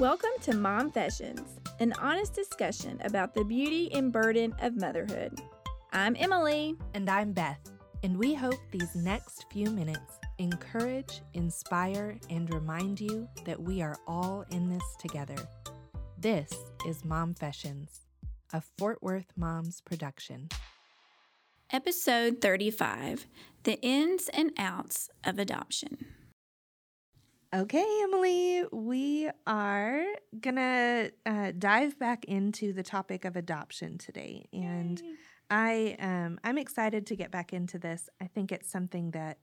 [0.00, 5.38] Welcome to Mom Fashions, an honest discussion about the beauty and burden of motherhood.
[5.92, 6.74] I'm Emily.
[6.94, 7.60] And I'm Beth.
[8.02, 13.98] And we hope these next few minutes encourage, inspire, and remind you that we are
[14.06, 15.36] all in this together.
[16.16, 16.50] This
[16.86, 18.06] is Mom Fashions,
[18.54, 20.48] a Fort Worth Moms production.
[21.70, 23.26] Episode 35
[23.64, 26.06] The Ins and Outs of Adoption.
[27.52, 30.04] Okay, Emily, we are
[30.40, 35.14] gonna uh, dive back into the topic of adoption today, and Yay.
[35.50, 38.08] I um, I'm excited to get back into this.
[38.20, 39.38] I think it's something that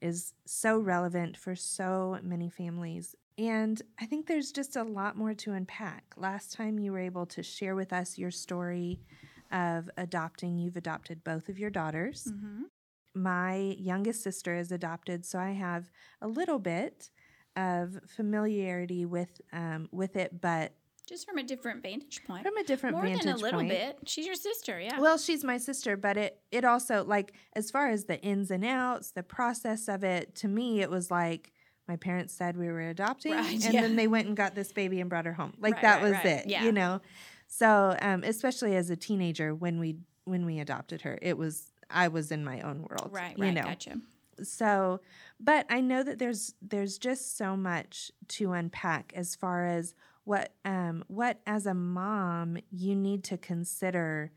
[0.00, 5.34] is so relevant for so many families, and I think there's just a lot more
[5.34, 6.14] to unpack.
[6.16, 9.00] Last time you were able to share with us your story
[9.52, 10.56] of adopting.
[10.56, 12.28] You've adopted both of your daughters.
[12.32, 12.62] Mm-hmm.
[13.14, 15.90] My youngest sister is adopted, so I have
[16.22, 17.10] a little bit
[17.56, 20.72] of familiarity with um, with it, but
[21.10, 22.46] just from a different vantage point.
[22.46, 23.70] From a different More vantage than a little point.
[23.70, 23.98] bit.
[24.06, 25.00] She's your sister, yeah.
[25.00, 28.64] Well, she's my sister, but it it also like as far as the ins and
[28.64, 31.52] outs, the process of it, to me it was like
[31.88, 33.80] my parents said we were adopting right, and yeah.
[33.80, 35.52] then they went and got this baby and brought her home.
[35.58, 36.46] Like right, that right, was it.
[36.46, 36.64] Yeah.
[36.64, 37.00] You know.
[37.48, 42.06] So, um, especially as a teenager when we when we adopted her, it was I
[42.06, 43.10] was in my own world.
[43.10, 43.62] Right, right, know?
[43.62, 43.96] gotcha
[44.42, 45.00] so
[45.38, 50.54] but i know that there's there's just so much to unpack as far as what
[50.64, 54.32] um what as a mom you need to consider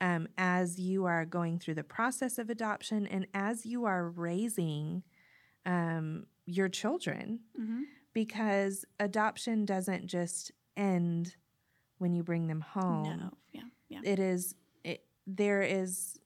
[0.00, 5.02] um, as you are going through the process of adoption and as you are raising
[5.64, 7.40] um, your children.
[7.58, 7.82] Mm-hmm.
[8.12, 11.36] because adoption doesn't just end
[11.98, 13.18] when you bring them home.
[13.18, 13.30] No.
[13.52, 13.62] Yeah.
[13.88, 14.00] Yeah.
[14.04, 16.18] It is it, there is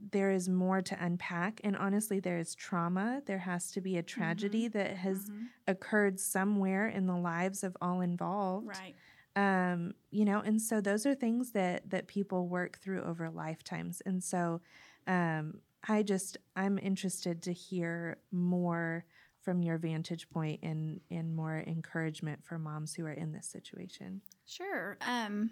[0.00, 3.22] there is more to unpack and honestly there is trauma.
[3.26, 4.78] There has to be a tragedy mm-hmm.
[4.78, 5.44] that has mm-hmm.
[5.66, 8.68] occurred somewhere in the lives of all involved.
[8.68, 8.94] Right.
[9.36, 14.02] Um, you know and so those are things that that people work through over lifetimes.
[14.06, 14.60] And so
[15.06, 19.04] um, i just i'm interested to hear more
[19.40, 24.20] from your vantage point and and more encouragement for moms who are in this situation.
[24.46, 24.96] Sure.
[25.06, 25.50] Um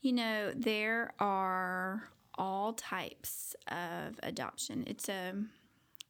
[0.00, 4.84] you know there are all types of adoption.
[4.86, 5.34] It's a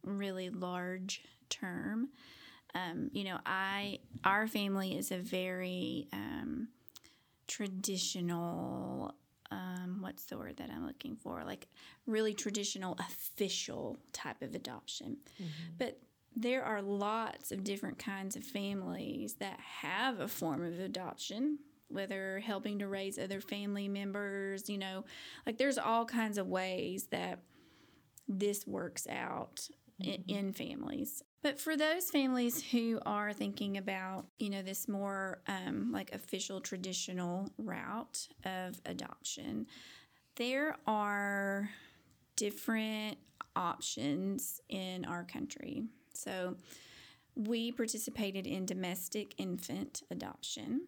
[0.05, 2.09] really large term.
[2.75, 6.69] Um, you know, I our family is a very um,
[7.47, 9.15] traditional.
[9.51, 11.43] Um, what's the word that I'm looking for?
[11.45, 11.69] Like
[12.07, 15.19] really traditional, official type of adoption.
[15.41, 15.73] Mm-hmm.
[15.79, 16.01] But
[16.35, 22.41] there are lots of different kinds of families that have a form of adoption whether
[22.41, 25.05] helping to raise other family members, you know,
[25.47, 27.41] like there's all kinds of ways that
[28.29, 29.69] this works out
[30.03, 30.11] mm-hmm.
[30.29, 31.23] in, in, families.
[31.43, 36.61] But for those families who are thinking about, you know, this more um, like official
[36.61, 39.67] traditional route of adoption,
[40.37, 41.71] there are
[42.35, 43.19] different
[43.55, 45.85] options in our country.
[46.15, 46.57] So
[47.37, 50.83] we participated in domestic infant adoption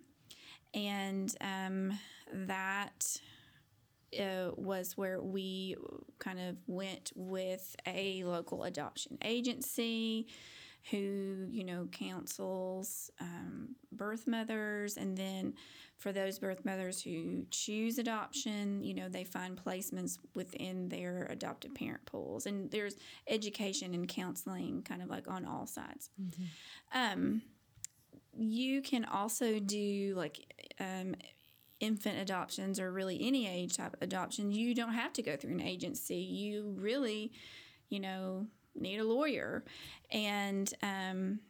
[0.74, 1.98] and um,
[2.32, 3.20] that
[4.18, 5.76] uh, was where we
[6.18, 10.26] kind of went with a local adoption agency
[10.90, 14.96] who you know counsels um, birth mothers.
[14.96, 15.54] And then
[15.98, 21.74] for those birth mothers who choose adoption you know they find placements within their adoptive
[21.74, 22.46] parent pools.
[22.46, 22.96] And there's
[23.26, 26.10] education and counseling kind of like on all sides.
[26.20, 26.98] Mm-hmm.
[26.98, 27.42] um,
[28.38, 31.14] you can also do like um,
[31.80, 34.50] infant adoptions or really any age type adoption.
[34.50, 36.16] You don't have to go through an agency.
[36.16, 37.32] You really,
[37.88, 39.64] you know, need a lawyer.
[40.10, 41.40] And um,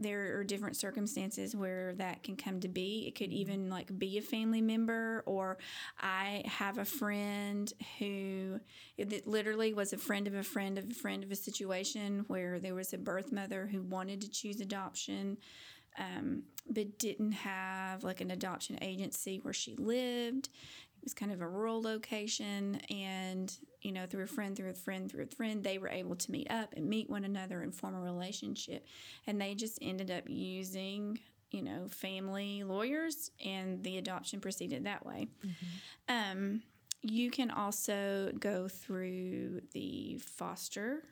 [0.00, 3.04] there are different circumstances where that can come to be.
[3.06, 5.58] It could even like be a family member, or
[6.00, 8.60] I have a friend who
[8.96, 12.58] it literally was a friend of a friend of a friend of a situation where
[12.58, 15.36] there was a birth mother who wanted to choose adoption
[16.00, 20.48] um, but didn't have like an adoption agency where she lived.
[20.96, 24.74] It was kind of a rural location, and you know, through a friend, through a
[24.74, 27.74] friend, through a friend, they were able to meet up and meet one another and
[27.74, 28.84] form a relationship.
[29.26, 31.20] And they just ended up using
[31.50, 35.28] you know, family lawyers, and the adoption proceeded that way.
[35.44, 36.40] Mm-hmm.
[36.40, 36.62] Um,
[37.02, 41.02] you can also go through the foster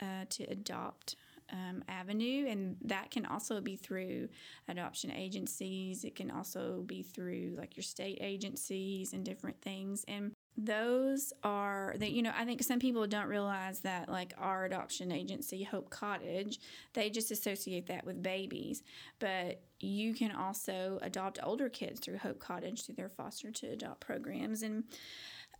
[0.00, 1.16] uh, to adopt
[1.54, 4.28] um, avenue, and that can also be through
[4.68, 6.04] adoption agencies.
[6.04, 10.04] It can also be through like your state agencies and different things.
[10.08, 14.64] And those are that you know i think some people don't realize that like our
[14.64, 16.60] adoption agency hope cottage
[16.92, 18.84] they just associate that with babies
[19.18, 24.00] but you can also adopt older kids through hope cottage through their foster to adopt
[24.00, 24.84] programs and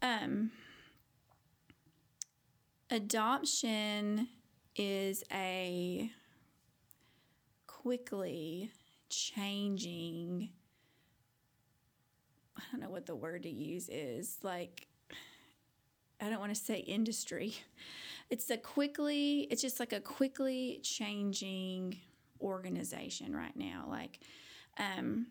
[0.01, 0.53] um,
[2.91, 4.29] adoption
[4.77, 6.11] is a
[7.67, 8.71] quickly
[9.09, 10.51] changing
[12.57, 14.87] I don't know what the word to use is like
[16.21, 17.55] I don't want to say industry.
[18.31, 22.01] It's a quickly it's just like a quickly changing
[22.41, 23.85] organization right now.
[23.87, 24.21] Like
[24.79, 25.27] um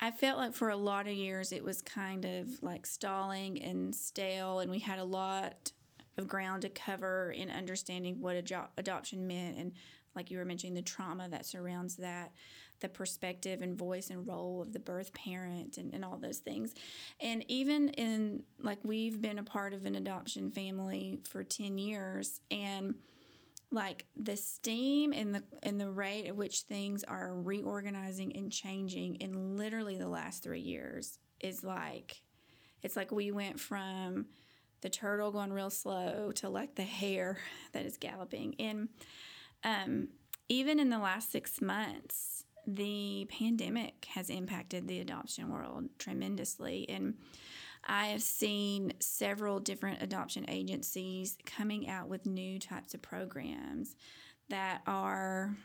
[0.00, 3.94] I felt like for a lot of years it was kind of like stalling and
[3.94, 5.70] stale and we had a lot
[6.16, 9.72] of ground to cover in understanding what ado- adoption meant and
[10.14, 12.32] like you were mentioning the trauma that surrounds that
[12.80, 16.74] the perspective and voice and role of the birth parent and, and all those things.
[17.20, 22.40] And even in, like, we've been a part of an adoption family for 10 years,
[22.50, 22.94] and
[23.72, 29.14] like the steam and the and the rate at which things are reorganizing and changing
[29.16, 32.20] in literally the last three years is like
[32.82, 34.26] it's like we went from
[34.80, 37.38] the turtle going real slow to like the hare
[37.72, 38.88] that is galloping and
[39.62, 40.08] um,
[40.48, 46.88] even in the last six months the pandemic has impacted the adoption world tremendously.
[46.88, 47.14] And
[47.84, 53.96] I have seen several different adoption agencies coming out with new types of programs
[54.48, 55.56] that are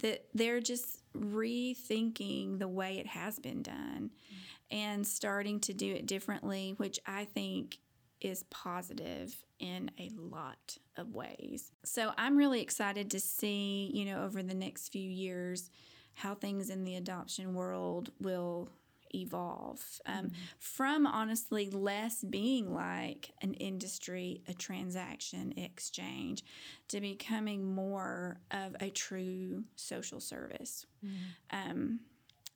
[0.00, 4.76] that they're just rethinking the way it has been done mm-hmm.
[4.76, 7.78] and starting to do it differently, which I think
[8.24, 11.70] is positive in a lot of ways.
[11.84, 15.70] So I'm really excited to see, you know, over the next few years
[16.14, 18.70] how things in the adoption world will
[19.14, 20.34] evolve um, mm-hmm.
[20.58, 26.42] from honestly less being like an industry, a transaction exchange,
[26.88, 30.86] to becoming more of a true social service.
[31.04, 31.70] Mm-hmm.
[31.70, 32.00] Um,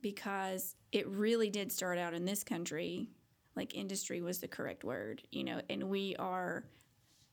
[0.01, 3.09] because it really did start out in this country
[3.59, 6.65] like industry was the correct word, you know, and we are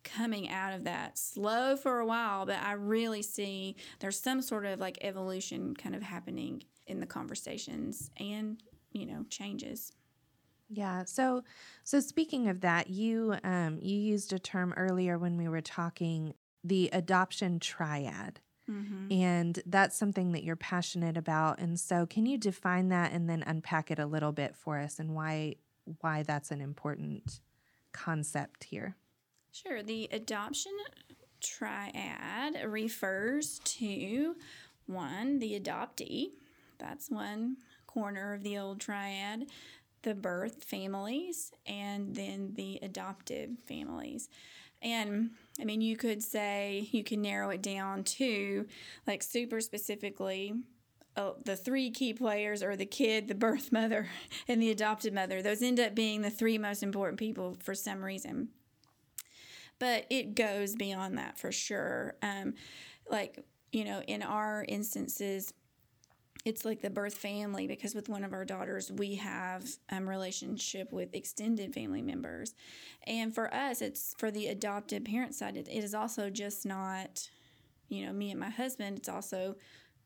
[0.04, 4.66] coming out of that slow for a while, but I really see there's some sort
[4.66, 8.62] of like evolution kind of happening in the conversations and,
[8.92, 9.92] you know, changes.
[10.69, 11.06] Yeah.
[11.06, 11.44] So,
[11.83, 16.33] so speaking of that, you um, you used a term earlier when we were talking
[16.63, 18.39] the adoption triad.
[18.69, 19.12] Mm-hmm.
[19.12, 21.60] And that's something that you're passionate about.
[21.60, 24.98] And so, can you define that and then unpack it a little bit for us
[24.98, 25.57] and why
[26.02, 27.40] why that's an important
[27.92, 28.96] concept here?
[29.52, 29.82] Sure.
[29.82, 30.74] The adoption
[31.42, 34.36] triad refers to
[34.86, 36.32] one, the adoptee.
[36.78, 39.46] That's one corner of the old triad.
[40.02, 44.30] The birth families, and then the adoptive families.
[44.81, 48.68] And I mean, you could say you can narrow it down to
[49.08, 50.54] like super specifically
[51.18, 54.10] uh, the three key players are the kid, the birth mother,
[54.48, 55.42] and the adopted mother.
[55.42, 58.50] Those end up being the three most important people for some reason
[59.80, 62.16] but it goes beyond that for sure.
[62.22, 62.54] Um,
[63.10, 65.54] like, you know, in our instances,
[66.46, 70.08] it's like the birth family because with one of our daughters we have a um,
[70.08, 72.54] relationship with extended family members
[73.08, 77.28] and for us it's for the adopted parent side it, it is also just not
[77.90, 79.56] you know me and my husband it's also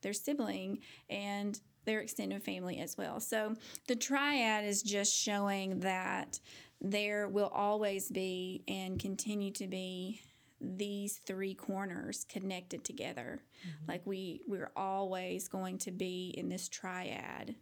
[0.01, 0.80] their sibling
[1.10, 3.56] and their extended family as well so
[3.88, 6.39] the triad is just showing that
[6.82, 10.22] there will always be and continue to be
[10.62, 13.41] these three corners connected together.
[13.62, 13.91] Mm-hmm.
[13.91, 17.56] Like we we're always going to be in this triad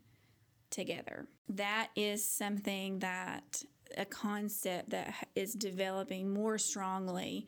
[0.69, 1.27] together.
[1.49, 3.63] That is something that
[3.97, 7.47] a concept that is developing more strongly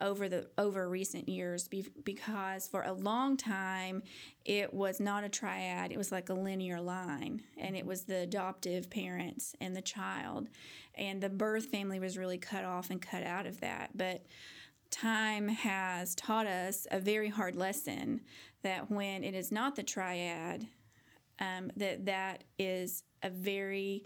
[0.00, 1.68] over the over recent years
[2.04, 4.02] because for a long time
[4.44, 5.92] it was not a triad.
[5.92, 10.48] It was like a linear line and it was the adoptive parents and the child.
[10.94, 13.90] And the birth family was really cut off and cut out of that.
[13.94, 14.26] But
[14.90, 18.22] time has taught us a very hard lesson
[18.62, 20.66] that when it is not the triad
[21.38, 24.04] um, that that is a very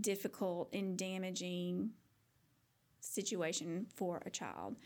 [0.00, 1.90] difficult and damaging
[3.00, 4.76] situation for a child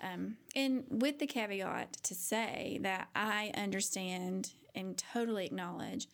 [0.00, 6.06] um, and with the caveat to say that I understand and totally acknowledge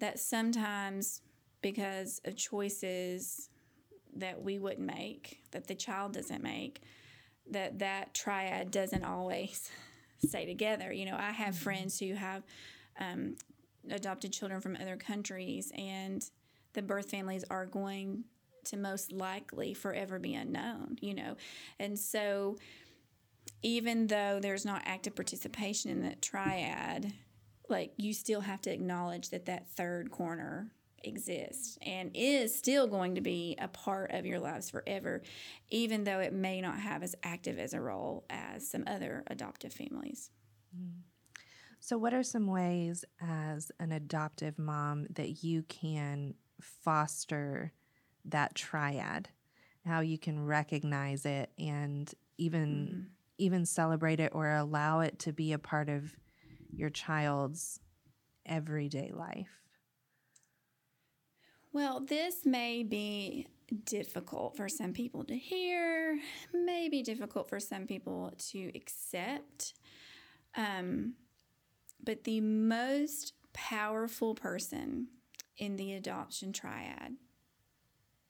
[0.00, 1.20] that sometimes
[1.62, 3.48] because of choices
[4.16, 6.82] that we wouldn't make, that the child doesn't make,
[7.50, 9.70] that that triad doesn't always
[10.26, 10.92] stay together.
[10.92, 11.64] You know, I have mm-hmm.
[11.64, 12.42] friends who have
[12.98, 13.36] um,
[13.90, 16.28] adopted children from other countries, and
[16.72, 18.24] the birth families are going
[18.64, 21.36] to most likely forever be unknown, you know.
[21.78, 22.56] And so
[23.64, 27.14] even though there's not active participation in that triad,
[27.68, 30.70] like you still have to acknowledge that that third corner
[31.02, 35.22] exists and is still going to be a part of your lives forever,
[35.70, 39.72] even though it may not have as active as a role as some other adoptive
[39.72, 40.30] families.
[40.76, 41.00] Mm.
[41.80, 47.72] So, what are some ways as an adoptive mom that you can foster
[48.26, 49.30] that triad?
[49.86, 53.00] How you can recognize it and even mm-hmm.
[53.44, 56.16] Even celebrate it or allow it to be a part of
[56.72, 57.80] your child's
[58.46, 59.60] everyday life?
[61.72, 63.48] Well, this may be
[63.84, 66.18] difficult for some people to hear,
[66.52, 69.74] maybe difficult for some people to accept.
[70.56, 71.14] Um,
[72.02, 75.08] but the most powerful person
[75.56, 77.14] in the adoption triad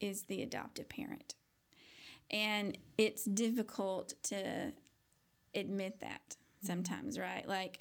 [0.00, 1.34] is the adoptive parent.
[2.30, 4.72] And it's difficult to
[5.54, 7.46] admit that sometimes, right?
[7.46, 7.78] Like,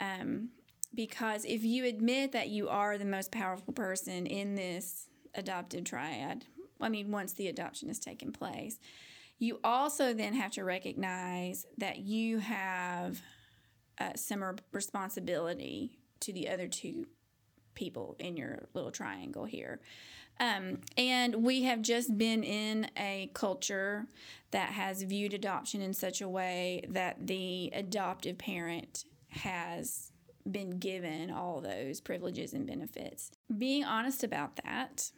[0.00, 0.50] um,
[0.94, 6.44] because if you admit that you are the most powerful person in this adoptive triad,
[6.80, 8.78] I mean, once the adoption has taken place,
[9.38, 13.20] you also then have to recognize that you have
[13.98, 17.06] uh, similar responsibility to the other two
[17.74, 19.80] people in your little triangle here.
[20.38, 24.06] Um, and we have just been in a culture
[24.50, 30.12] that has viewed adoption in such a way that the adoptive parent has
[30.50, 33.30] been given all those privileges and benefits.
[33.56, 35.10] Being honest about that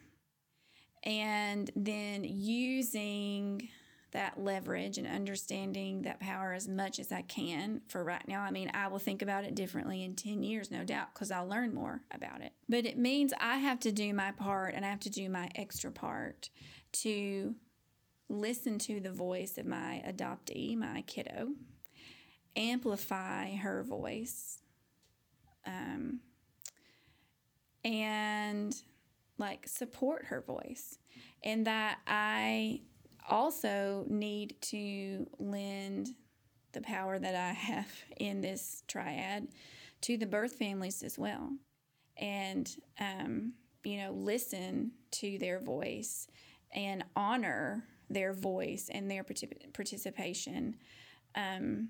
[1.03, 3.69] and then using
[4.11, 8.41] that leverage and understanding that power as much as I can for right now.
[8.41, 11.47] I mean, I will think about it differently in 10 years, no doubt, because I'll
[11.47, 12.53] learn more about it.
[12.67, 15.49] But it means I have to do my part and I have to do my
[15.55, 16.49] extra part
[16.91, 17.55] to
[18.29, 21.49] listen to the voice of my adoptee, my kiddo,
[22.55, 24.59] amplify her voice,
[25.65, 26.19] um,
[27.83, 28.75] and
[29.37, 30.97] like support her voice.
[31.43, 32.81] And that I
[33.29, 36.09] also need to lend
[36.71, 39.47] the power that I have in this triad
[40.01, 41.51] to the birth families as well.
[42.17, 42.69] And,
[42.99, 46.27] um, you know, listen to their voice
[46.73, 50.75] and honor their voice and their particip- participation,
[51.35, 51.89] um,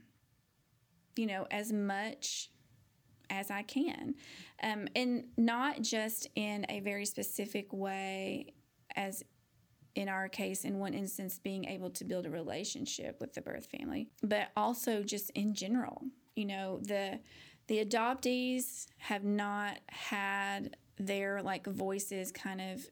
[1.15, 2.49] you know, as much
[3.29, 4.15] as I can.
[4.61, 8.53] Um, and not just in a very specific way
[8.95, 9.23] as
[9.99, 13.65] in our case, in one instance, being able to build a relationship with the birth
[13.65, 16.01] family, but also just in general.
[16.35, 17.19] You know, the
[17.67, 22.89] the adoptees have not had their like voices kind of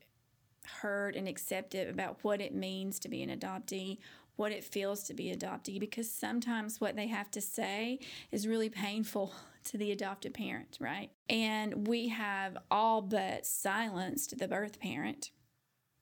[0.82, 4.00] heard and accepted about what it means to be an adoptee,
[4.36, 8.00] what it feels to be adoptee, because sometimes what they have to say
[8.34, 9.34] is really painful
[9.64, 11.10] to the adopted parent, right?
[11.30, 15.32] And we have all but silenced the birth parent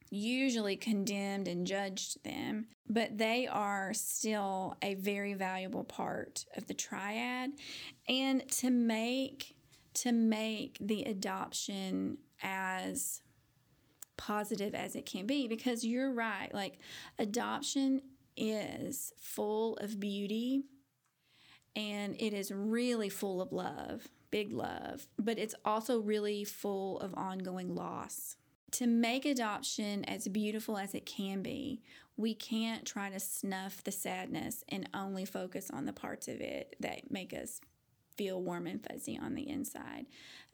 [0.09, 6.73] usually condemned and judged them, but they are still a very valuable part of the
[6.73, 7.51] triad.
[8.07, 9.55] And to make
[9.95, 13.21] to make the adoption as
[14.17, 16.77] positive as it can be because you're right like
[17.19, 18.01] adoption
[18.37, 20.63] is full of beauty
[21.75, 27.13] and it is really full of love big love but it's also really full of
[27.15, 28.37] ongoing loss
[28.75, 31.81] to make adoption as beautiful as it can be,
[32.17, 36.75] we can't try to snuff the sadness and only focus on the parts of it
[36.81, 37.61] that make us
[38.17, 40.05] feel warm and fuzzy on the inside.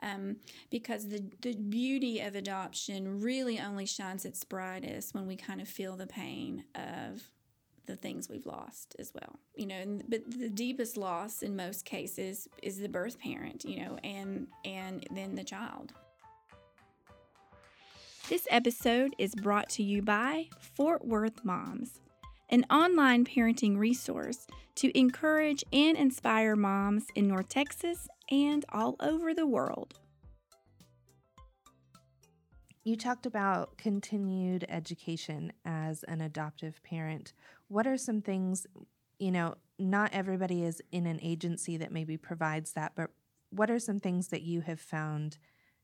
[0.04, 0.36] Um,
[0.70, 5.68] because the, the beauty of adoption really only shines its brightest when we kind of
[5.68, 7.24] feel the pain of
[7.88, 9.40] the things we've lost as well.
[9.56, 13.84] You know, and, but the deepest loss in most cases is the birth parent, you
[13.84, 15.94] know, and and then the child.
[18.32, 22.00] This episode is brought to you by Fort Worth Moms,
[22.48, 29.34] an online parenting resource to encourage and inspire moms in North Texas and all over
[29.34, 29.96] the world.
[32.86, 37.34] You talked about continued education as an adoptive parent.
[37.68, 38.66] What are some things,
[39.20, 43.10] you know, not everybody is in an agency that maybe provides that, but
[43.50, 45.38] what are some things that you have found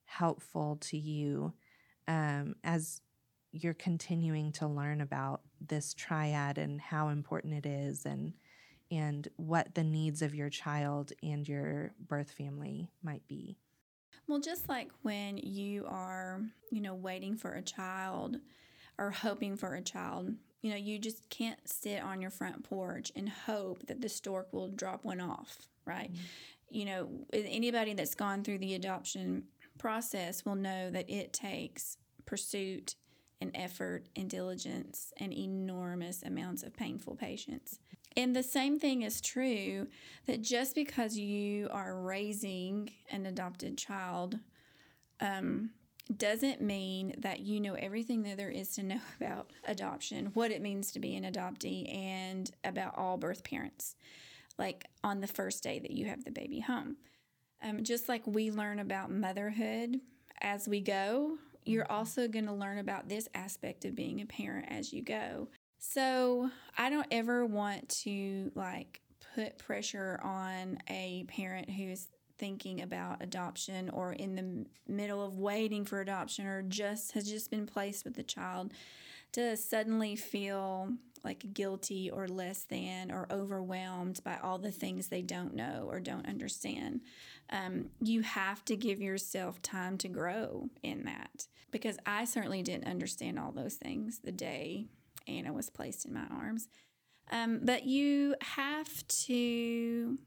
[0.05, 1.51] helpful to you
[2.07, 3.01] um, as
[3.51, 8.33] you're continuing to learn about this triad and how important it is and
[8.89, 13.57] and what the needs of your child and your birth family might be.
[14.29, 18.37] Well, just like when you are, you know, waiting for a child
[18.97, 20.33] or hoping for a child.
[20.61, 24.51] You know, you just can't sit on your front porch and hope that the stork
[24.51, 26.11] will drop one off, right?
[26.11, 26.21] Mm-hmm.
[26.69, 29.43] You know, anybody that's gone through the adoption
[29.77, 32.95] process will know that it takes pursuit
[33.39, 37.79] and effort and diligence and enormous amounts of painful patience.
[38.15, 39.87] And the same thing is true
[40.25, 44.39] that just because you are raising an adopted child
[45.21, 45.69] um,
[46.15, 50.61] doesn't mean that you know everything that there is to know about adoption, what it
[50.61, 53.95] means to be an adoptee, and about all birth parents,
[54.57, 56.97] like on the first day that you have the baby home.
[57.63, 59.99] Um, just like we learn about motherhood
[60.41, 61.93] as we go, you're mm-hmm.
[61.93, 65.47] also going to learn about this aspect of being a parent as you go.
[65.79, 69.01] So I don't ever want to like
[69.35, 72.07] put pressure on a parent who's
[72.39, 77.49] thinking about adoption or in the middle of waiting for adoption or just has just
[77.49, 78.73] been placed with the child
[79.33, 85.21] to suddenly feel like guilty or less than or overwhelmed by all the things they
[85.21, 87.01] don't know or don't understand.
[87.49, 92.87] Um, you have to give yourself time to grow in that because I certainly didn't
[92.87, 94.87] understand all those things the day
[95.27, 96.67] Anna was placed in my arms.
[97.31, 100.17] Um, but you have to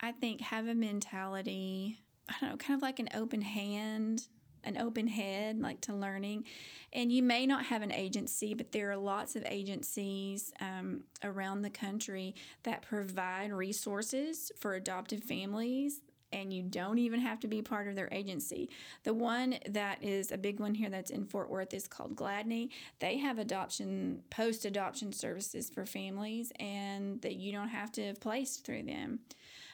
[0.00, 4.28] I think, have a mentality, I don't know, kind of like an open hand,
[4.62, 6.44] an open head, like to learning.
[6.92, 11.62] And you may not have an agency, but there are lots of agencies um, around
[11.62, 16.00] the country that provide resources for adoptive families
[16.32, 18.68] and you don't even have to be part of their agency.
[19.04, 22.70] The one that is a big one here that's in Fort Worth is called Gladney.
[22.98, 28.20] They have adoption, post adoption services for families, and that you don't have to have
[28.20, 29.20] placed through them.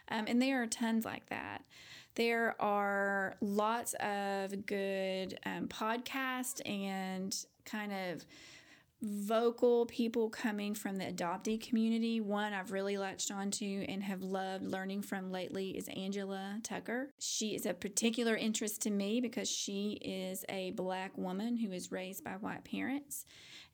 [0.08, 1.62] Um, and there are tons like that.
[2.14, 8.25] There are lots of good um, podcasts and kind of
[9.04, 12.20] vocal people coming from the adoptee community.
[12.20, 17.11] One I've really latched onto and have loved learning from lately is Angela Tucker.
[17.18, 21.93] She is a particular interest to me because she is a black woman who is
[21.93, 23.26] raised by white parents.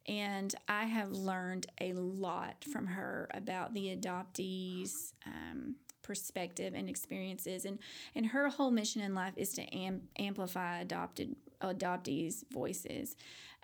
[0.09, 7.65] And I have learned a lot from her about the adoptees, um, perspective and experiences.
[7.65, 7.79] And
[8.15, 13.17] and her whole mission in life is to am- amplify adopted adoptees voices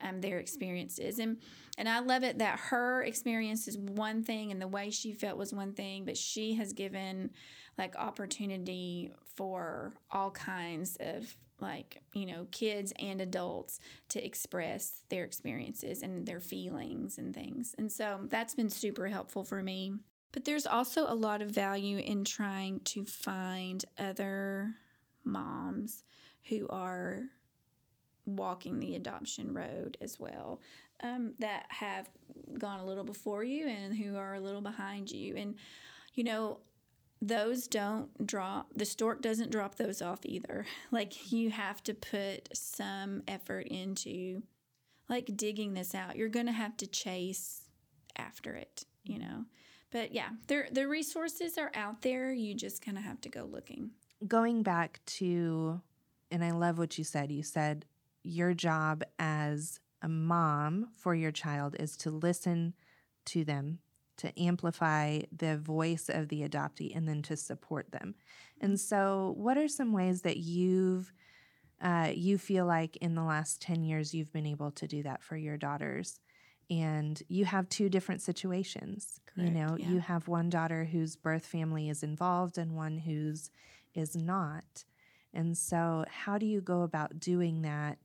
[0.02, 1.18] um, their experiences.
[1.18, 1.38] And
[1.78, 5.38] and I love it that her experience is one thing and the way she felt
[5.38, 7.30] was one thing but she has given
[7.78, 15.24] like opportunity for all kinds of like you know kids and adults to express their
[15.24, 17.74] experiences and their feelings and things.
[17.78, 19.94] And so that's been super helpful for me
[20.36, 24.74] but there's also a lot of value in trying to find other
[25.24, 26.04] moms
[26.50, 27.22] who are
[28.26, 30.60] walking the adoption road as well
[31.02, 32.10] um, that have
[32.58, 35.34] gone a little before you and who are a little behind you.
[35.36, 35.54] And,
[36.12, 36.58] you know,
[37.22, 40.66] those don't drop, the stork doesn't drop those off either.
[40.90, 44.42] Like, you have to put some effort into
[45.08, 46.16] like digging this out.
[46.16, 47.62] You're going to have to chase
[48.18, 49.46] after it, you know.
[49.96, 52.30] But yeah, there the resources are out there.
[52.30, 53.92] You just kind of have to go looking.
[54.28, 55.80] Going back to
[56.30, 57.32] and I love what you said.
[57.32, 57.86] You said
[58.22, 62.74] your job as a mom for your child is to listen
[63.24, 63.78] to them,
[64.18, 68.16] to amplify the voice of the adoptee, and then to support them.
[68.60, 71.10] And so, what are some ways that you've
[71.80, 75.22] uh, you feel like in the last 10 years you've been able to do that
[75.22, 76.20] for your daughters?
[76.68, 79.20] And you have two different situations.
[79.26, 79.88] Correct, you know, yeah.
[79.88, 83.50] you have one daughter whose birth family is involved and one whose
[83.94, 84.84] is not.
[85.32, 87.98] And so, how do you go about doing that?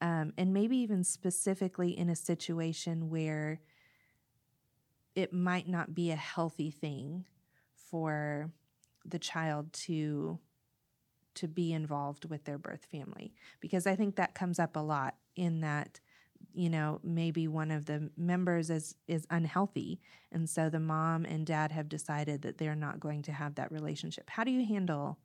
[0.00, 3.60] Um, and maybe even specifically in a situation where
[5.14, 7.24] it might not be a healthy thing
[7.74, 8.50] for
[9.04, 10.38] the child to
[11.34, 15.14] to be involved with their birth family because i think that comes up a lot
[15.36, 16.00] in that
[16.52, 20.00] you know maybe one of the members is is unhealthy
[20.32, 23.70] and so the mom and dad have decided that they're not going to have that
[23.72, 25.18] relationship how do you handle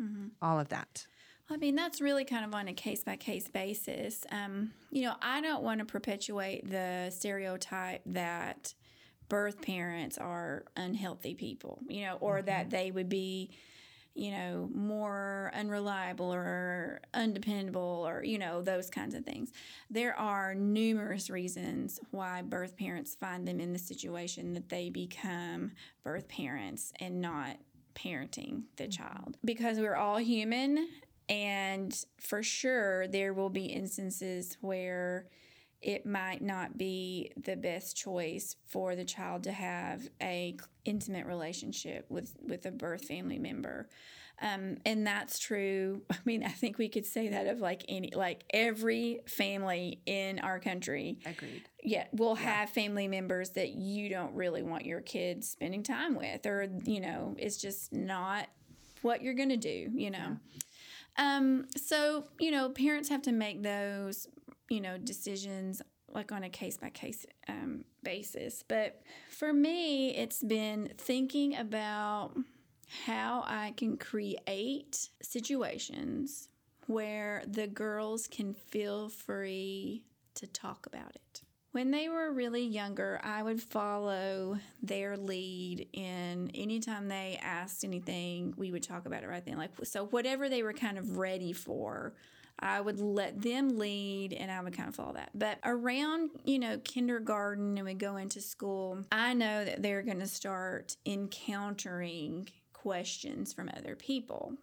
[0.00, 0.28] mm-hmm.
[0.42, 1.06] all of that
[1.52, 4.24] I mean, that's really kind of on a case by case basis.
[4.30, 8.72] Um, you know, I don't want to perpetuate the stereotype that
[9.28, 12.46] birth parents are unhealthy people, you know, or mm-hmm.
[12.46, 13.50] that they would be
[14.14, 19.52] you know, more unreliable or undependable or, you know, those kinds of things.
[19.88, 25.72] There are numerous reasons why birth parents find them in the situation that they become
[26.02, 27.56] birth parents and not
[27.94, 29.02] parenting the mm-hmm.
[29.02, 30.88] child because we're all human
[31.28, 35.26] and for sure there will be instances where
[35.82, 42.06] it might not be the best choice for the child to have a intimate relationship
[42.08, 43.88] with with a birth family member.
[44.42, 46.02] Um, and that's true.
[46.10, 50.38] I mean i think we could say that of like any like every family in
[50.40, 51.18] our country.
[51.24, 51.62] Agreed.
[51.82, 56.44] yeah will have family members that you don't really want your kids spending time with
[56.46, 58.48] or you know it's just not
[59.02, 60.36] what you're gonna do you know?
[61.16, 64.26] Um, so you know parents have to make those
[64.70, 67.26] you know decisions like on a case by case
[68.02, 72.32] basis but for me it's been thinking about
[73.04, 76.48] how i can create situations
[76.86, 80.02] where the girls can feel free
[80.34, 86.50] to talk about it when they were really younger, I would follow their lead in
[86.52, 89.56] anytime they asked anything, we would talk about it right then.
[89.56, 92.14] Like so whatever they were kind of ready for,
[92.60, 95.30] I would let them lead and I would kind of follow that.
[95.34, 100.20] But around, you know, kindergarten and we go into school, I know that they're going
[100.20, 104.54] to start encountering questions from other people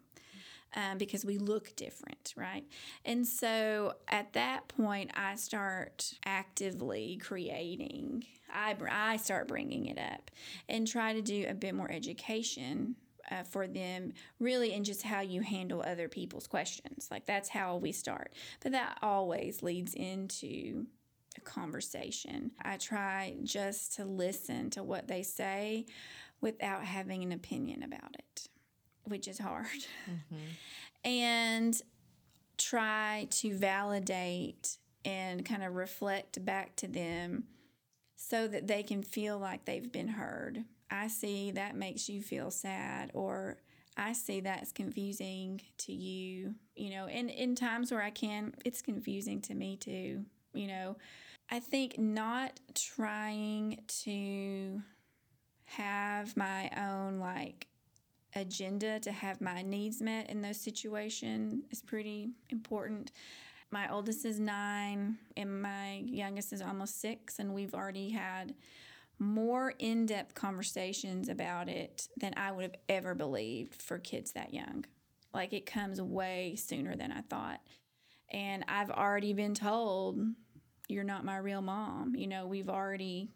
[0.76, 2.66] um, because we look different, right?
[3.04, 8.26] And so at that point, I start actively creating.
[8.54, 10.30] I, I start bringing it up
[10.70, 12.96] and try to do a bit more education
[13.32, 17.08] uh, for them, really, in just how you handle other people's questions.
[17.12, 18.34] Like that's how we start.
[18.62, 20.86] But that always leads into
[21.38, 22.52] a conversation.
[22.62, 25.86] I try just to listen to what they say
[26.42, 28.48] without having an opinion about it
[29.08, 29.66] which is hard,
[30.10, 30.36] mm-hmm.
[31.06, 31.82] and
[32.58, 37.46] try to validate and kind of reflect back to them
[38.16, 40.66] so that they can feel like they've been heard.
[40.90, 43.58] I see that makes you feel sad, or
[43.98, 48.82] I see that's confusing to you, you know, and in times where I can, it's
[48.82, 50.24] confusing to me too,
[50.54, 50.98] you know.
[51.50, 54.82] I think not trying to
[55.66, 57.68] have my own like
[58.36, 63.12] agenda to have my needs met in those situations is pretty important.
[63.72, 68.54] My oldest is nine, and my youngest is almost six, and we've already had
[69.20, 74.54] more in depth conversations about it than I would have ever believed for kids that
[74.54, 74.86] young.
[75.34, 77.62] Like it comes way sooner than I thought.
[78.32, 80.20] And I've already been told,
[80.88, 82.16] you're not my real mom.
[82.16, 83.30] You know, we've already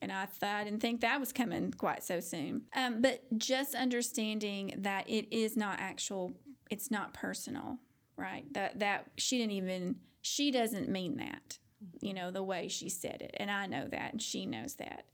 [0.00, 2.62] and I I didn't think that was coming quite so soon.
[2.74, 6.32] Um, but just understanding that it is not actual,
[6.70, 7.78] it's not personal,
[8.16, 8.44] right?
[8.54, 11.58] That that she didn't even she doesn't mean that,
[12.00, 15.04] you know, the way she said it, and I know that, and she knows that,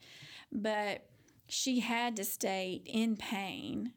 [0.52, 1.06] but
[1.48, 3.92] she had to state in pain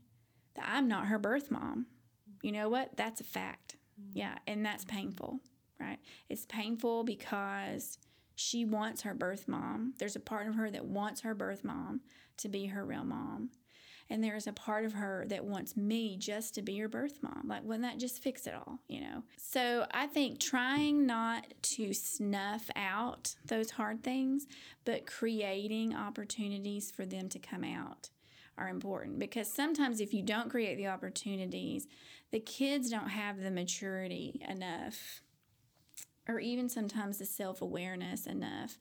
[0.55, 1.87] that I'm not her birth mom.
[2.41, 2.97] You know what?
[2.97, 3.77] That's a fact.
[3.99, 4.17] Mm-hmm.
[4.17, 5.39] Yeah, and that's painful,
[5.79, 5.99] right?
[6.29, 7.97] It's painful because
[8.35, 9.93] she wants her birth mom.
[9.97, 12.01] There's a part of her that wants her birth mom
[12.37, 13.49] to be her real mom.
[14.09, 17.43] And there's a part of her that wants me just to be her birth mom.
[17.47, 19.23] Like, wouldn't that just fix it all, you know?
[19.37, 24.47] So I think trying not to snuff out those hard things,
[24.85, 28.09] but creating opportunities for them to come out
[28.57, 31.87] are important because sometimes if you don't create the opportunities,
[32.31, 35.21] the kids don't have the maturity enough
[36.27, 38.77] or even sometimes the self awareness enough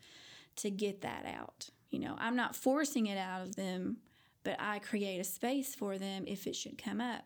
[0.57, 1.71] to get that out.
[1.91, 3.99] You know, I'm not forcing it out of them,
[4.47, 7.25] but I create a space for them if it should come up.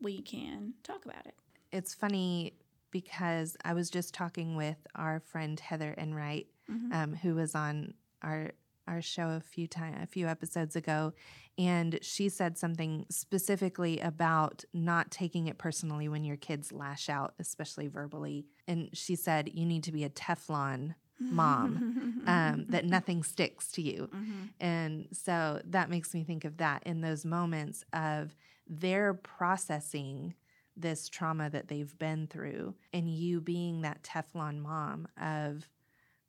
[0.00, 1.36] We can talk about it.
[1.70, 2.54] It's funny
[2.90, 6.92] because I was just talking with our friend Heather Enright, mm-hmm.
[6.92, 8.50] um, who was on our
[8.88, 11.12] our show a few time a few episodes ago
[11.58, 17.34] and she said something specifically about not taking it personally when your kids lash out
[17.40, 23.22] especially verbally and she said you need to be a teflon mom um, that nothing
[23.22, 24.44] sticks to you mm-hmm.
[24.60, 28.34] and so that makes me think of that in those moments of
[28.68, 30.34] their processing
[30.76, 35.68] this trauma that they've been through and you being that teflon mom of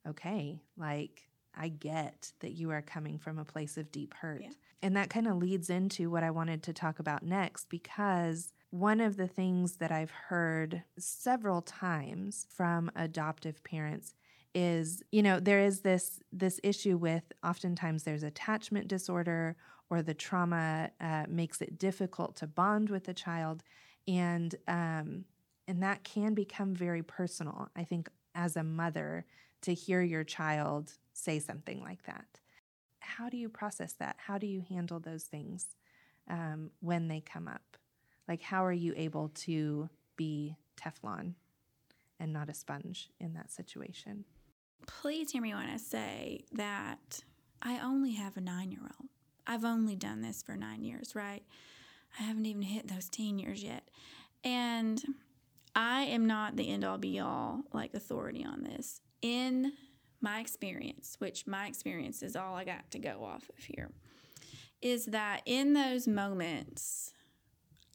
[0.08, 4.42] okay like I get that you are coming from a place of deep hurt.
[4.44, 4.50] Yeah.
[4.82, 9.00] And that kind of leads into what I wanted to talk about next because one
[9.00, 14.14] of the things that I've heard several times from adoptive parents
[14.60, 19.56] is you know there is this this issue with oftentimes there's attachment disorder
[19.90, 23.62] or the trauma uh, makes it difficult to bond with the child
[24.08, 25.26] and um,
[25.68, 29.26] and that can become very personal i think as a mother
[29.62, 32.40] to hear your child say something like that.
[33.00, 34.16] How do you process that?
[34.20, 35.76] How do you handle those things
[36.30, 37.78] um, when they come up?
[38.28, 41.34] Like, how are you able to be Teflon
[42.20, 44.26] and not a sponge in that situation?
[44.86, 47.22] Please hear me when I say that
[47.62, 49.10] I only have a nine year old.
[49.46, 51.44] I've only done this for nine years, right?
[52.20, 53.90] I haven't even hit those teen years yet.
[54.44, 55.02] And
[55.76, 59.02] I am not the end all be all like authority on this.
[59.22, 59.74] In
[60.22, 63.92] my experience, which my experience is all I got to go off of here,
[64.82, 67.14] is that in those moments,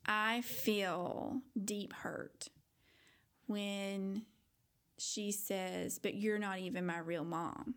[0.06, 2.48] I feel deep hurt
[3.46, 4.24] when
[5.02, 7.74] she says, But you're not even my real mom.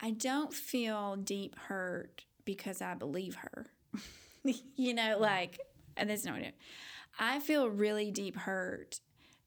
[0.00, 3.66] I don't feel deep hurt because I believe her.
[4.76, 5.22] you know, mm-hmm.
[5.22, 5.60] like,
[5.96, 6.54] and that's not it.
[7.18, 9.00] I feel really deep hurt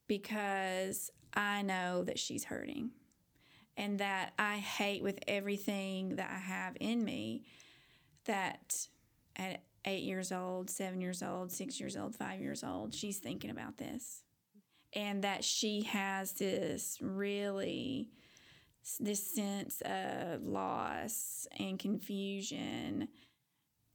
[0.08, 2.92] because I know that she's hurting
[3.76, 7.44] and that I hate with everything that I have in me
[8.26, 8.88] that
[9.36, 13.52] at eight years old, seven years old, six years old, five years old, she's thinking
[13.52, 14.24] about this.
[14.94, 18.10] And that she has this really,
[19.00, 23.10] this sense of loss and confusion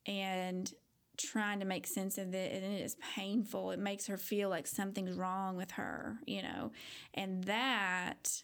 [0.06, 0.72] and
[1.16, 3.70] trying to make sense of it and it is painful.
[3.70, 6.72] It makes her feel like something's wrong with her you know?
[7.14, 8.42] And that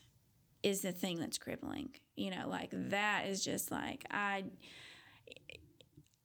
[0.63, 2.49] is the thing that's crippling you know?
[2.49, 4.45] Like that is just like i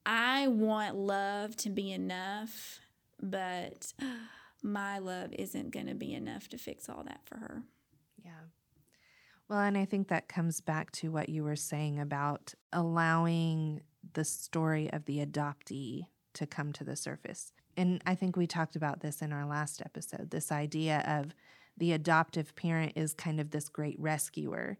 [0.06, 2.80] i want love to be enough
[3.22, 3.94] but
[4.64, 7.64] my love isn't going to be enough to fix all that for her
[8.24, 8.32] yeah
[9.50, 13.82] well and i think that comes back to what you were saying about allowing
[14.14, 17.52] the story of the adoptee to come to the surface.
[17.78, 21.34] And I think we talked about this in our last episode this idea of
[21.78, 24.78] the adoptive parent is kind of this great rescuer,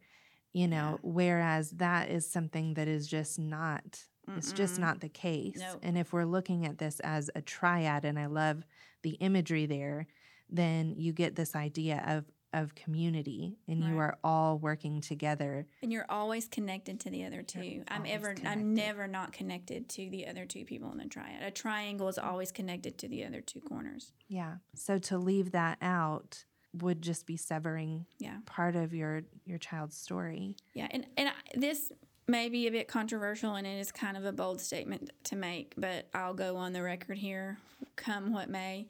[0.52, 1.10] you know, yeah.
[1.10, 4.04] whereas that is something that is just not.
[4.30, 4.38] Mm-mm.
[4.38, 5.58] It's just not the case.
[5.60, 5.80] Nope.
[5.84, 8.66] And if we're looking at this as a triad, and I love
[9.02, 10.08] the imagery there,
[10.50, 13.90] then you get this idea of of community and right.
[13.90, 18.36] you are all working together and you're always connected to the other 2 i'm ever
[18.36, 18.48] connected.
[18.48, 22.20] i'm never not connected to the other two people in the triad a triangle is
[22.20, 27.26] always connected to the other two corners yeah so to leave that out would just
[27.26, 28.38] be severing yeah.
[28.46, 31.92] part of your your child's story yeah and and I, this
[32.28, 35.74] may be a bit controversial and it is kind of a bold statement to make,
[35.78, 37.58] but I'll go on the record here,
[37.96, 38.88] come what may.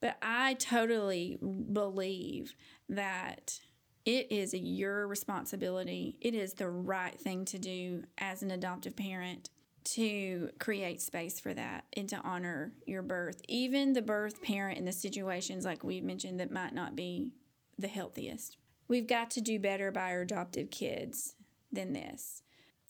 [0.00, 2.54] But I totally believe
[2.88, 3.60] that
[4.06, 9.50] it is your responsibility, it is the right thing to do as an adoptive parent
[9.82, 13.40] to create space for that and to honor your birth.
[13.48, 17.32] Even the birth parent in the situations like we've mentioned that might not be
[17.78, 18.56] the healthiest.
[18.88, 21.34] We've got to do better by our adoptive kids
[21.72, 22.42] than this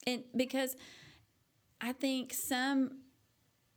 [0.06, 0.76] and because
[1.80, 3.00] I think some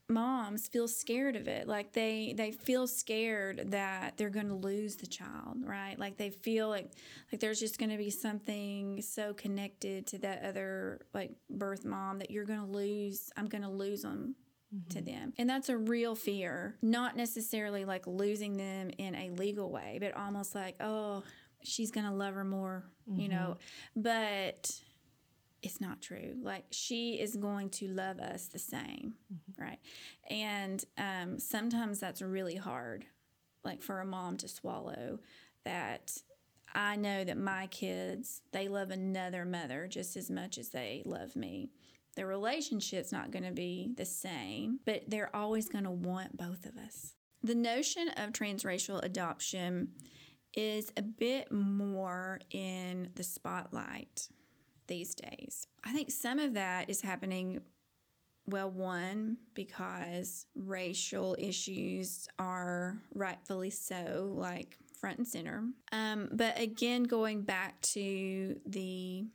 [0.09, 1.67] moms feel scared of it.
[1.67, 5.97] Like they they feel scared that they're going to lose the child right?
[5.97, 6.91] Like they feel like
[7.31, 12.19] like there's just going to be something so connected to that other like birth mom
[12.19, 14.35] that you're going to lose i'm going to lose them
[14.73, 14.89] mm-hmm.
[14.89, 15.33] to them.
[15.37, 16.77] And that's a real fear.
[16.81, 21.23] Not necessarily like losing them in a legal way but almost like oh
[21.63, 23.19] she's going to love her more mm-hmm.
[23.19, 23.57] you know?
[23.95, 24.71] But
[25.63, 26.35] it's not true.
[26.41, 29.63] Like she is going to love us the same, mm-hmm.
[29.63, 29.79] right?
[30.29, 33.05] And um, sometimes that's really hard,
[33.63, 35.19] like for a mom to swallow
[35.63, 36.17] that
[36.75, 41.35] I know that my kids, they love another mother just as much as they love
[41.35, 41.69] me.
[42.15, 46.65] The relationship's not going to be the same, but they're always going to want both
[46.65, 47.13] of us.
[47.41, 49.89] The notion of transracial adoption
[50.53, 54.27] is a bit more in the spotlight
[54.87, 55.67] these days.
[55.83, 57.61] I think some of that is happening,
[58.47, 65.63] well, one, because racial issues are rightfully so, like front and center.
[65.91, 69.25] Um, but again, going back to the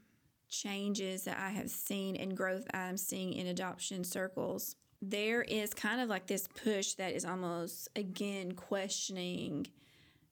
[0.49, 6.01] changes that I have seen and growth I'm seeing in adoption circles, there is kind
[6.01, 9.67] of like this push that is almost again questioning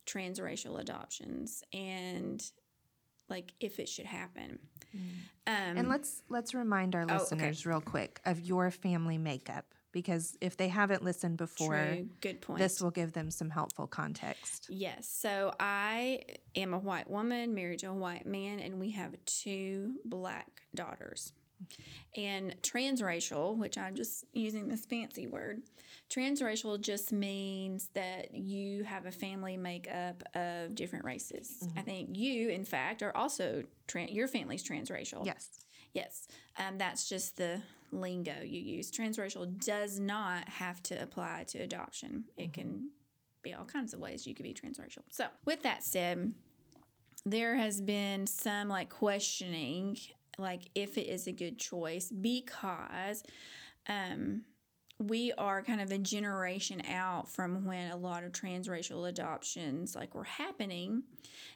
[0.06, 2.42] transracial adoptions and
[3.28, 4.58] like if it should happen.
[5.46, 7.68] Um, and let's let's remind our listeners oh, okay.
[7.68, 9.64] real quick of your family makeup
[9.96, 12.08] because if they haven't listened before, True.
[12.20, 12.58] good point.
[12.58, 14.66] This will give them some helpful context.
[14.68, 15.08] Yes.
[15.08, 16.20] So I
[16.54, 21.32] am a white woman married to a white man, and we have two black daughters.
[22.14, 25.62] And transracial, which I'm just using this fancy word,
[26.10, 31.58] transracial just means that you have a family makeup of different races.
[31.62, 31.78] Mm-hmm.
[31.78, 35.24] I think you, in fact, are also, trans, your family's transracial.
[35.24, 35.48] Yes.
[35.92, 36.28] Yes.
[36.58, 38.90] Um, that's just the lingo you use.
[38.90, 42.52] Transracial does not have to apply to adoption, it mm-hmm.
[42.52, 42.90] can
[43.42, 45.02] be all kinds of ways you could be transracial.
[45.10, 46.32] So, with that said,
[47.24, 49.96] there has been some like questioning
[50.38, 53.22] like if it is a good choice because
[53.88, 54.42] um
[54.98, 60.14] we are kind of a generation out from when a lot of transracial adoptions like
[60.14, 61.02] were happening.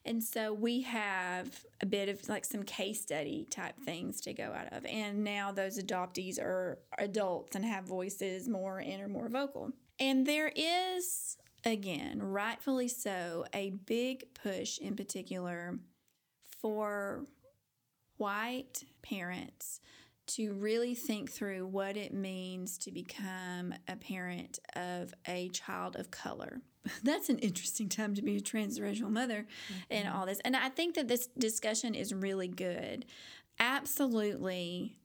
[0.05, 4.53] And so we have a bit of like some case study type things to go
[4.55, 4.85] out of.
[4.85, 9.70] And now those adoptees are adults and have voices more and are more vocal.
[9.98, 15.79] And there is again rightfully so a big push in particular
[16.61, 17.24] for
[18.18, 19.81] white parents
[20.36, 26.10] to really think through what it means to become a parent of a child of
[26.10, 26.60] color.
[27.02, 29.80] That's an interesting time to be a transracial mother mm-hmm.
[29.90, 30.40] and all this.
[30.44, 33.06] And I think that this discussion is really good.
[33.58, 34.96] Absolutely,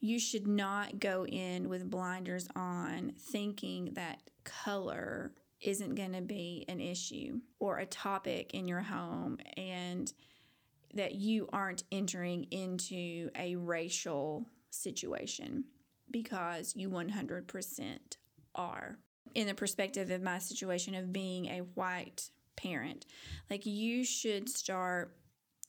[0.00, 6.64] you should not go in with blinders on thinking that color isn't going to be
[6.68, 10.12] an issue or a topic in your home and
[10.92, 15.64] that you aren't entering into a racial situation
[16.10, 17.98] because you 100%
[18.54, 18.98] are.
[19.34, 23.06] In the perspective of my situation of being a white parent,
[23.50, 25.16] like you should start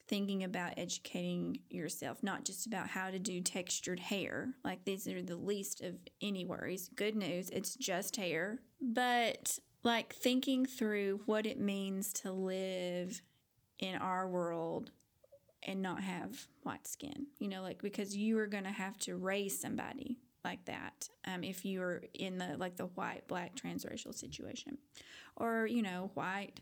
[0.08, 4.54] thinking about educating yourself, not just about how to do textured hair.
[4.64, 6.88] Like these are the least of any worries.
[6.94, 8.60] Good news, it's just hair.
[8.80, 13.20] But like thinking through what it means to live
[13.78, 14.90] in our world
[15.62, 19.16] and not have white skin, you know, like because you are going to have to
[19.16, 24.78] raise somebody like that um, if you're in the like the white, black, transracial situation,
[25.36, 26.60] or you know, white.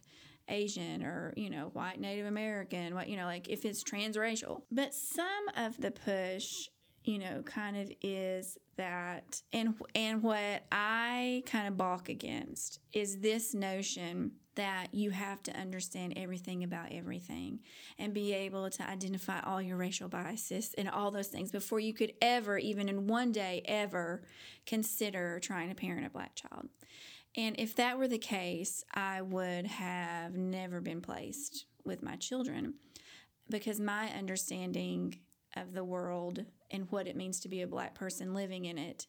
[0.50, 4.92] Asian or you know white Native American what you know like if it's transracial but
[4.92, 6.68] some of the push
[7.04, 13.20] you know kind of is that and and what I kind of balk against is
[13.20, 17.60] this notion that you have to understand everything about everything
[17.98, 21.92] and be able to identify all your racial biases and all those things before you
[21.92, 24.22] could ever, even in one day, ever
[24.66, 26.68] consider trying to parent a black child.
[27.36, 32.74] And if that were the case, I would have never been placed with my children
[33.50, 35.18] because my understanding
[35.56, 39.06] of the world and what it means to be a black person living in it,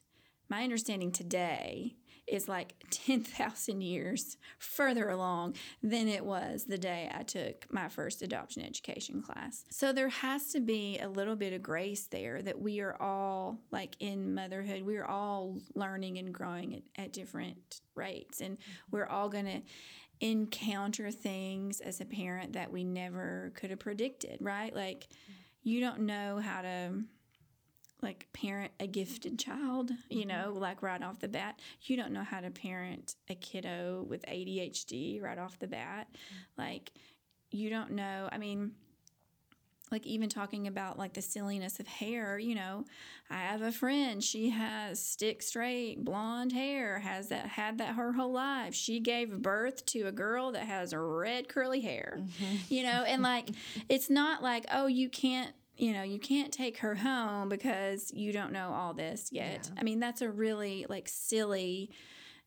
[0.49, 1.95] my understanding today
[2.27, 8.21] is like 10,000 years further along than it was the day I took my first
[8.21, 9.65] adoption education class.
[9.69, 13.59] So there has to be a little bit of grace there that we are all,
[13.71, 18.41] like in motherhood, we are all learning and growing at, at different rates.
[18.41, 18.57] And
[18.91, 19.61] we're all going to
[20.21, 24.73] encounter things as a parent that we never could have predicted, right?
[24.73, 25.07] Like,
[25.63, 26.91] you don't know how to
[28.05, 30.29] like parent a gifted child, you mm-hmm.
[30.29, 31.59] know, like right off the bat.
[31.81, 36.07] You don't know how to parent a kiddo with ADHD right off the bat.
[36.11, 36.61] Mm-hmm.
[36.61, 36.91] Like
[37.51, 38.71] you don't know, I mean,
[39.91, 42.85] like even talking about like the silliness of hair, you know,
[43.29, 48.13] I have a friend, she has stick straight blonde hair, has that had that her
[48.13, 48.73] whole life.
[48.75, 52.19] She gave birth to a girl that has red curly hair.
[52.19, 52.55] Mm-hmm.
[52.69, 53.49] You know, and like
[53.89, 58.31] it's not like, oh, you can't you know, you can't take her home because you
[58.31, 59.69] don't know all this yet.
[59.71, 59.79] Yeah.
[59.79, 61.91] I mean, that's a really like silly,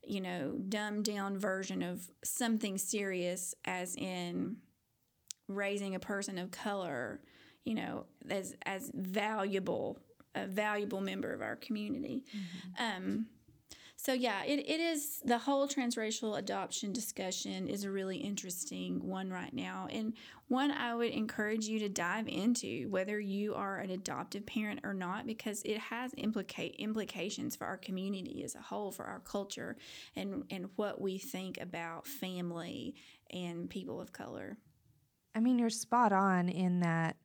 [0.02, 4.56] you know, dumbed down version of something serious, as in
[5.48, 7.20] raising a person of color,
[7.64, 9.98] you know, as as valuable,
[10.34, 12.24] a valuable member of our community.
[12.34, 12.84] Mm-hmm.
[12.84, 13.26] Um,
[14.00, 19.28] so yeah, it, it is the whole transracial adoption discussion is a really interesting one
[19.28, 20.12] right now, and
[20.46, 24.94] one I would encourage you to dive into, whether you are an adoptive parent or
[24.94, 29.76] not, because it has implicate implications for our community as a whole, for our culture,
[30.14, 32.94] and and what we think about family
[33.32, 34.58] and people of color.
[35.34, 37.16] I mean, you're spot on in that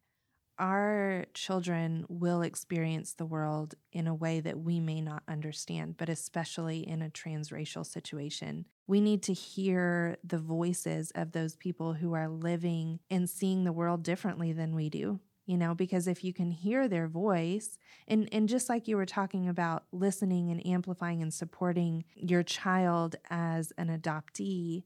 [0.59, 6.09] our children will experience the world in a way that we may not understand, but
[6.09, 8.65] especially in a transracial situation.
[8.87, 13.71] We need to hear the voices of those people who are living and seeing the
[13.71, 15.19] world differently than we do.
[15.45, 19.05] You know, because if you can hear their voice, and, and just like you were
[19.05, 24.83] talking about listening and amplifying and supporting your child as an adoptee,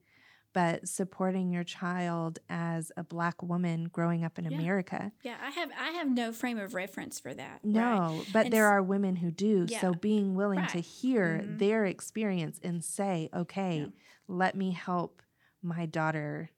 [0.52, 4.58] but supporting your child as a black woman growing up in yeah.
[4.58, 5.12] America.
[5.22, 7.64] Yeah, I have I have no frame of reference for that.
[7.64, 8.26] No, right?
[8.32, 9.66] but and there are women who do.
[9.68, 9.80] Yeah.
[9.80, 10.68] So being willing right.
[10.70, 11.58] to hear mm-hmm.
[11.58, 13.86] their experience and say, "Okay, yeah.
[14.26, 15.22] let me help
[15.62, 16.50] my daughter,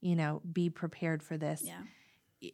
[0.00, 1.82] you know, be prepared for this." Yeah.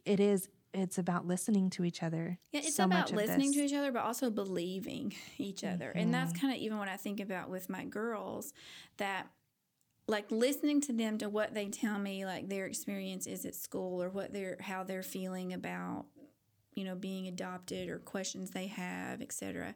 [0.05, 2.39] It is it's about listening to each other.
[2.51, 5.89] Yeah, it's so about listening to each other, but also believing each other.
[5.89, 5.99] Mm-hmm.
[5.99, 6.47] And that's mm-hmm.
[6.47, 8.53] kind of even what I think about with my girls
[8.97, 9.27] that
[10.07, 14.01] like listening to them to what they tell me like their experience is at school
[14.01, 16.05] or what they're how they're feeling about
[16.73, 19.73] you know being adopted or questions they have etc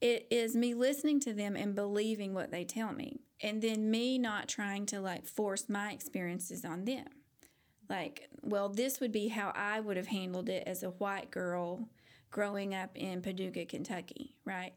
[0.00, 4.18] it is me listening to them and believing what they tell me and then me
[4.18, 7.06] not trying to like force my experiences on them.
[7.88, 11.88] Like well this would be how i would have handled it as a white girl
[12.30, 14.74] growing up in paducah kentucky right?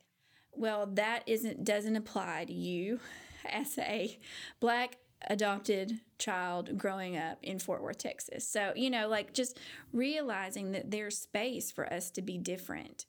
[0.56, 3.00] Well that isn't doesn't apply to you
[3.46, 4.20] as a
[4.60, 4.98] black
[5.30, 8.48] adopted child growing up in Fort Worth, Texas.
[8.48, 9.58] So, you know, like just
[9.92, 13.06] realizing that there's space for us to be different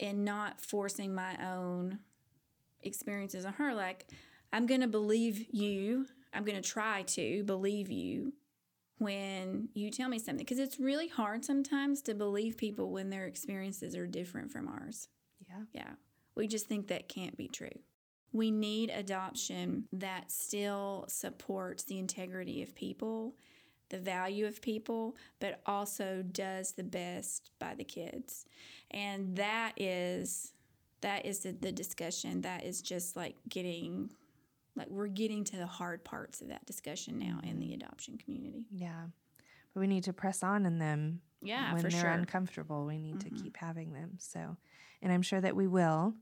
[0.00, 1.98] and not forcing my own
[2.82, 3.74] experiences on her.
[3.74, 4.06] Like,
[4.52, 6.06] I'm going to believe you.
[6.34, 8.32] I'm going to try to believe you
[8.98, 13.26] when you tell me something because it's really hard sometimes to believe people when their
[13.26, 15.08] experiences are different from ours.
[15.48, 15.64] Yeah.
[15.72, 15.90] Yeah.
[16.36, 17.68] We just think that can't be true.
[18.32, 23.34] We need adoption that still supports the integrity of people,
[23.90, 28.46] the value of people, but also does the best by the kids.
[28.90, 30.52] And that is
[31.02, 34.10] that is the, the discussion that is just like getting
[34.76, 38.64] like we're getting to the hard parts of that discussion now in the adoption community.
[38.70, 39.06] Yeah.
[39.74, 41.20] But we need to press on in them.
[41.44, 42.10] Yeah, when they're sure.
[42.10, 43.42] uncomfortable, we need to mm-hmm.
[43.42, 44.12] keep having them.
[44.18, 44.56] So,
[45.02, 46.14] and I'm sure that we will.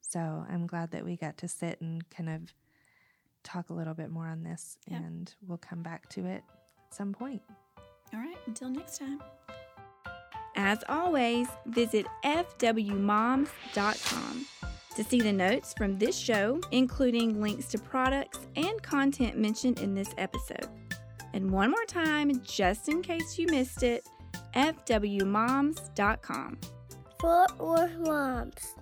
[0.00, 2.52] So I'm glad that we got to sit and kind of
[3.44, 5.00] talk a little bit more on this, Yep.
[5.00, 6.42] and we'll come back to it
[6.86, 7.40] at some point.
[8.12, 9.20] All right, until next time.
[10.56, 13.46] As always, visit fwmoms.com
[14.96, 19.94] to see the notes from this show, including links to products and content mentioned in
[19.94, 20.66] this episode.
[21.32, 24.04] And one more time, just in case you missed it,
[24.54, 26.58] fwmoms.com.
[27.20, 28.74] Fort Worth Moms.